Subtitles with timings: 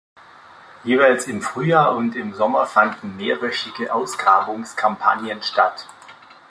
[0.83, 5.87] Jeweils im Frühjahr und im Sommer fanden mehrwöchige Ausgrabungskampagnen statt.